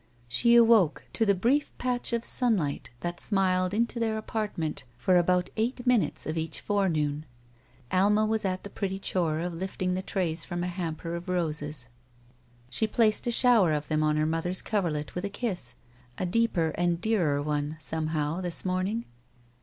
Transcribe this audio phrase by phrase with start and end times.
[0.27, 5.51] She awoke to the brief patch of sunlight that smiled into their apartment for about
[5.57, 7.23] eight minutes of each forenoon.
[7.91, 11.87] Alma was at the pretty chore of lifting the trays from a hamper of roses.
[12.67, 15.75] She placed a shower of them on her mother's coverlet with a kiss,
[16.17, 19.05] a deeper and dearer one, somehow, this morning.